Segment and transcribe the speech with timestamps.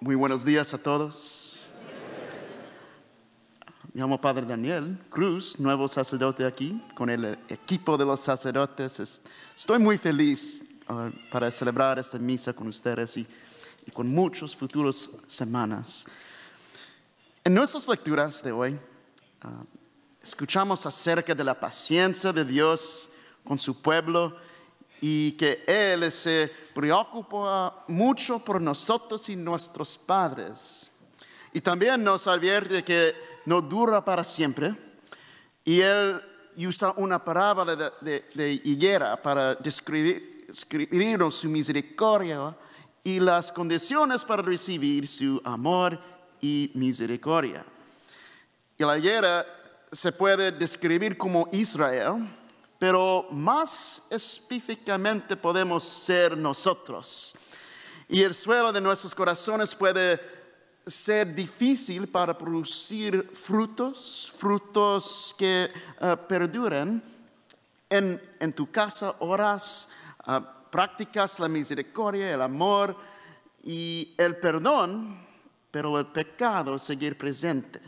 [0.00, 1.72] Muy buenos días a todos.
[3.92, 9.20] Me llamo Padre Daniel Cruz, nuevo sacerdote aquí, con el equipo de los sacerdotes.
[9.56, 13.26] Estoy muy feliz uh, para celebrar esta misa con ustedes y,
[13.92, 16.06] con muchos futuros semanas.
[17.42, 19.48] En nuestras lecturas de hoy, uh,
[20.22, 23.10] escuchamos acerca de la paciencia de Dios
[23.42, 24.36] con su pueblo
[25.00, 30.90] y que Él se preocupa mucho por nosotros y nuestros padres.
[31.52, 33.14] Y también nos advierte que
[33.44, 34.74] no dura para siempre.
[35.64, 36.20] Y Él
[36.66, 42.56] usa una parábola de, de, higuera para describir, describirnos su misericordia
[43.04, 45.98] y las condiciones para recibir su amor
[46.40, 47.64] y misericordia.
[48.76, 49.46] Y la higuera
[49.90, 52.28] se puede describir como Israel
[52.78, 57.34] pero más específicamente podemos ser nosotros.
[58.08, 60.20] Y el suelo de nuestros corazones puede
[60.86, 67.02] ser difícil para producir frutos, frutos que uh, perduren.
[67.90, 69.88] En, tu casa oras,
[70.26, 70.40] uh,
[70.70, 72.96] practicas la misericordia, el amor
[73.62, 75.26] y el perdón,
[75.70, 77.80] pero el pecado seguir presente.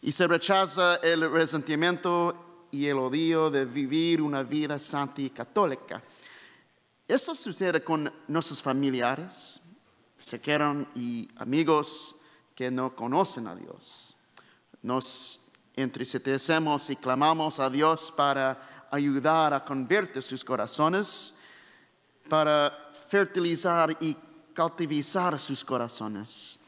[0.00, 6.02] Y se rechaza el resentimiento y el odio de vivir una vida santa y católica.
[7.08, 9.60] Eso sucede con nuestros familiares,
[10.18, 12.16] sequeros y amigos
[12.54, 14.16] que no conocen a Dios.
[14.82, 21.36] Nos entristecemos y clamamos a Dios para ayudar a convertir sus corazones,
[22.28, 24.16] para fertilizar y
[24.52, 26.58] cautivizar sus corazones,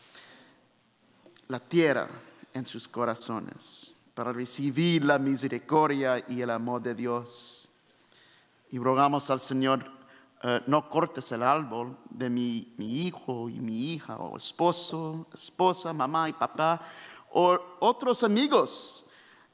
[1.49, 2.09] la tierra
[2.53, 7.69] en sus corazones para recibir la misericordia y el amor de Dios.
[8.69, 9.89] Y rogamos al Señor,
[10.43, 16.29] eh, no cortes el árbol de mi, hijo y mi hija, o esposo, esposa, mamá
[16.29, 16.83] y papá,
[17.31, 19.07] o otros amigos.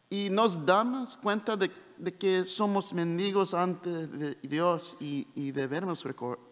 [0.09, 1.71] Y nos damos cuenta de,
[2.19, 6.03] que somos mendigos ante Dios y, debemos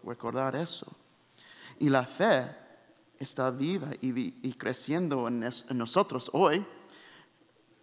[0.05, 0.87] recordar eso.
[1.79, 2.47] Y la fe
[3.19, 6.63] está viva y, creciendo en nosotros hoy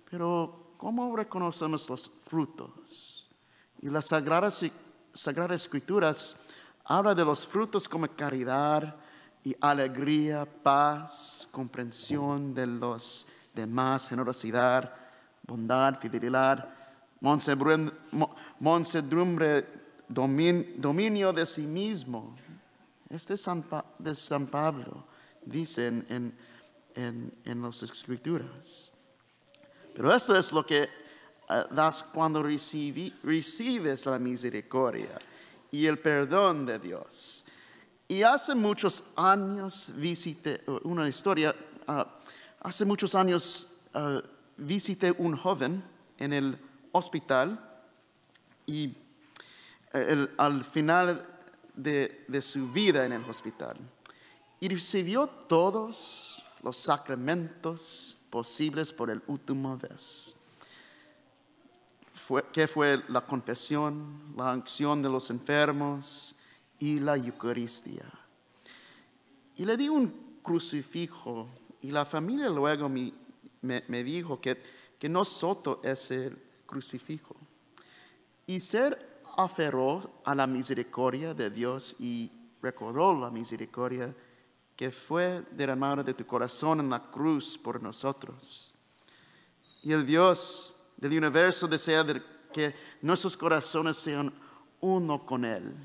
[0.10, 3.30] pero ¿cómo reconocemos los frutos?
[3.82, 4.66] Y las sagradas,
[5.14, 6.42] sagradas escrituras
[6.84, 8.96] habla de los frutos como caridad
[9.44, 14.94] y alegría, paz, comprensión de los demás, generosidad,
[15.48, 16.68] bondad, fidelidad,
[18.60, 19.68] mansedumbre,
[20.08, 22.36] dominio de sí mismo.
[23.10, 23.48] Este es
[24.00, 25.06] de San Pablo,
[25.46, 26.36] dice en,
[26.96, 28.92] en, en las escrituras.
[30.00, 35.20] Pero eso es lo que eh, das cuando recibes la misericordia
[35.70, 37.44] y el perdón de Dios.
[38.08, 41.54] Y hace muchos años visité una historia,
[41.86, 42.08] ah,
[42.62, 44.22] hace muchos años uh,
[44.56, 45.84] visité un joven
[46.18, 46.58] en el
[46.94, 47.60] hospital
[48.66, 48.96] y
[49.92, 51.26] eh, al final
[51.76, 53.76] de, de su vida en el hospital
[54.62, 60.36] y recibió todos los sacramentos posibles por el último vez.
[62.14, 66.36] Fue, que fue la confesión, la acción de los enfermos
[66.78, 68.06] y la Eucaristía.
[69.56, 71.48] Y le di un crucifijo
[71.82, 73.14] y la familia luego me,
[73.62, 74.62] me, dijo que,
[74.98, 76.34] que no soto ese
[76.66, 77.36] crucifijo.
[78.48, 82.32] Y ser aferró a la misericordia de Dios y
[82.62, 84.14] recordó la misericordia
[84.80, 88.74] que fue derramado de tu corazón en la cruz por nosotros.
[89.84, 92.06] Y el Dios del universo desea
[92.54, 94.34] que nuestros corazones sean
[94.80, 95.76] uno con Él.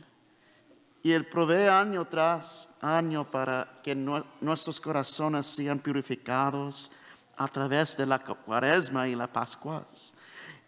[1.03, 6.93] Y Él provee año tras año para que nuestros corazones sean purificados
[7.37, 9.85] a través de la cuaresma y la pascua.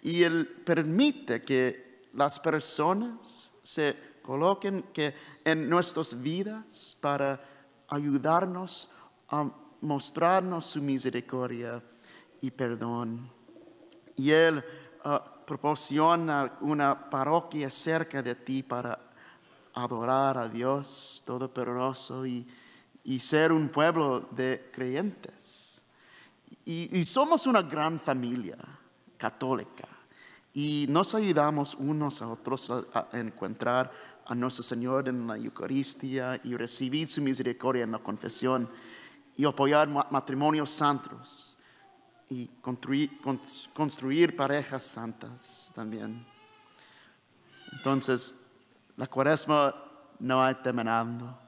[0.02, 5.14] Y Él permite que las personas se coloquen que
[5.44, 7.54] en nuestras vidas para
[7.88, 8.92] ayudarnos
[9.28, 9.50] a
[9.80, 11.82] mostrarnos su misericordia
[12.40, 13.30] y perdón.
[14.16, 14.64] Y Él
[15.04, 18.98] uh, proporciona una parroquia cerca de ti para
[19.74, 22.46] adorar a Dios Todopoderoso y,
[23.04, 25.80] y ser un pueblo de creyentes.
[26.64, 28.56] Y, somos una gran familia
[29.16, 29.86] católica
[30.52, 33.92] y nos ayudamos unos a otros a encontrar
[34.26, 38.68] a nuestro Señor en la Eucaristía y recibir su misericordia en la confesión
[39.36, 41.56] y apoyar matrimonios santos
[42.28, 46.26] y construir, parejas santas también.
[47.72, 48.34] Entonces,
[48.96, 49.74] la cuaresma
[50.18, 51.38] no ha terminado.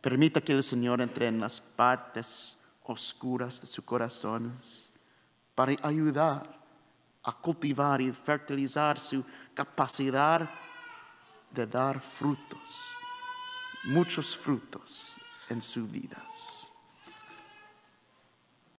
[0.00, 4.90] Permita que el Señor entre en las partes oscuras de sus corazones
[5.54, 6.58] para ayudar
[7.22, 9.24] a cultivar y fertilizar su
[9.54, 10.48] capacidad
[11.50, 12.94] de dar frutos,
[13.84, 15.16] muchos frutos
[15.48, 16.59] en sus vidas.